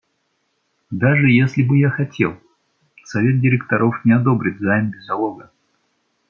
Даже 0.89 1.29
если 1.29 1.61
бы 1.61 1.77
я 1.77 1.91
хотел, 1.91 2.35
совет 3.03 3.39
директоров 3.39 4.03
не 4.03 4.13
одобрит 4.13 4.57
займ 4.57 4.89
без 4.89 5.05
залога. 5.05 5.51